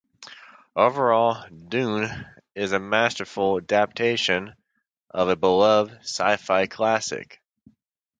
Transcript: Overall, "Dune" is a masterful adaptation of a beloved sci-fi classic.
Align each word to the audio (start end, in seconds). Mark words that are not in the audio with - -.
Overall, 0.75 1.47
"Dune" 1.47 2.09
is 2.55 2.71
a 2.71 2.79
masterful 2.79 3.59
adaptation 3.59 4.55
of 5.11 5.29
a 5.29 5.35
beloved 5.35 5.99
sci-fi 6.01 6.65
classic. 6.65 7.39